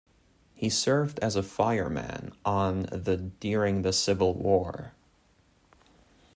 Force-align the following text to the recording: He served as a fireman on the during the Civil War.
He 0.55 0.67
served 0.71 1.19
as 1.19 1.35
a 1.35 1.43
fireman 1.43 2.33
on 2.43 2.87
the 2.91 3.17
during 3.39 3.83
the 3.83 3.93
Civil 3.93 4.33
War. 4.33 4.93